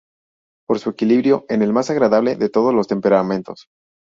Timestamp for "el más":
1.61-1.91